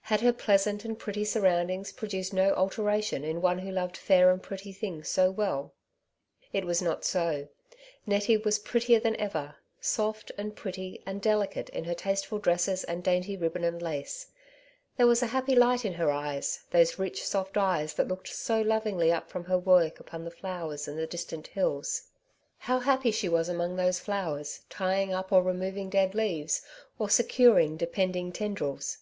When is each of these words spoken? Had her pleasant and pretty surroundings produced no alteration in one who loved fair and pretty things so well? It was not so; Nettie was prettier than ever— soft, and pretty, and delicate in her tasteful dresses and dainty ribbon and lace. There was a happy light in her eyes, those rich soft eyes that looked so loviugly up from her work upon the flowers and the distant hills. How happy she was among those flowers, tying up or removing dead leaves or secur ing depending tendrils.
Had 0.00 0.22
her 0.22 0.32
pleasant 0.32 0.86
and 0.86 0.98
pretty 0.98 1.22
surroundings 1.26 1.92
produced 1.92 2.32
no 2.32 2.54
alteration 2.54 3.24
in 3.24 3.42
one 3.42 3.58
who 3.58 3.70
loved 3.70 3.94
fair 3.98 4.30
and 4.30 4.42
pretty 4.42 4.72
things 4.72 5.06
so 5.10 5.30
well? 5.30 5.74
It 6.50 6.64
was 6.64 6.80
not 6.80 7.04
so; 7.04 7.48
Nettie 8.06 8.38
was 8.38 8.58
prettier 8.58 8.98
than 9.00 9.16
ever— 9.20 9.56
soft, 9.82 10.32
and 10.38 10.56
pretty, 10.56 11.02
and 11.04 11.20
delicate 11.20 11.68
in 11.68 11.84
her 11.84 11.92
tasteful 11.92 12.38
dresses 12.38 12.84
and 12.84 13.04
dainty 13.04 13.36
ribbon 13.36 13.64
and 13.64 13.82
lace. 13.82 14.28
There 14.96 15.06
was 15.06 15.22
a 15.22 15.26
happy 15.26 15.54
light 15.54 15.84
in 15.84 15.92
her 15.92 16.10
eyes, 16.10 16.64
those 16.70 16.98
rich 16.98 17.26
soft 17.26 17.58
eyes 17.58 17.92
that 17.96 18.08
looked 18.08 18.28
so 18.28 18.64
loviugly 18.64 19.12
up 19.12 19.28
from 19.28 19.44
her 19.44 19.58
work 19.58 20.00
upon 20.00 20.24
the 20.24 20.30
flowers 20.30 20.88
and 20.88 20.98
the 20.98 21.06
distant 21.06 21.48
hills. 21.48 22.04
How 22.60 22.78
happy 22.78 23.10
she 23.10 23.28
was 23.28 23.50
among 23.50 23.76
those 23.76 24.00
flowers, 24.00 24.62
tying 24.70 25.12
up 25.12 25.32
or 25.32 25.42
removing 25.42 25.90
dead 25.90 26.14
leaves 26.14 26.62
or 26.98 27.08
secur 27.08 27.62
ing 27.62 27.76
depending 27.76 28.32
tendrils. 28.32 28.96